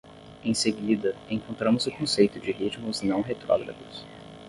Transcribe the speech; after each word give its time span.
Em 0.43 0.55
seguida, 0.55 1.15
encontramos 1.29 1.85
o 1.85 1.91
conceito 1.91 2.39
de 2.39 2.51
ritmos 2.51 3.03
não 3.03 3.21
retrógrados. 3.21 4.03